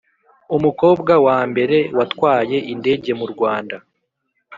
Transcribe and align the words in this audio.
Umukobwa 0.55 1.13
wambere 1.25 1.77
watwaye 1.97 2.57
indege 2.73 3.09
murwanda 3.19 3.77